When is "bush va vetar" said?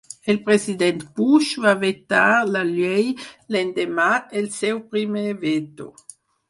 1.19-2.23